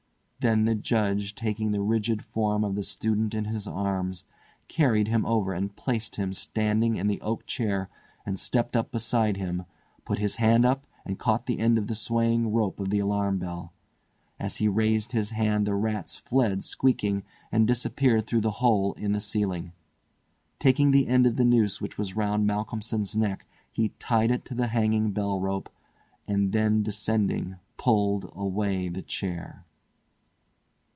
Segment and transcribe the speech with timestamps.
[0.43, 4.23] Then the Judge, taking the rigid form of the student in his arms,
[4.67, 7.89] carried him over and placed him standing in the oak chair,
[8.25, 9.65] and stepping up beside him,
[10.03, 13.37] put his hand up and caught the end of the swaying rope of the alarm
[13.37, 13.71] bell.
[14.39, 17.21] As he raised his hand the rats fled squeaking,
[17.51, 19.73] and disappeared through the hole in the ceiling.
[20.57, 24.55] Taking the end of the noose which was round Malcolmson's neck he tied it to
[24.55, 25.69] the hanging bell rope,
[26.27, 29.65] and then descending pulled away the chair.